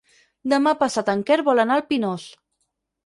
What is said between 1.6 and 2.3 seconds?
anar al Pinós.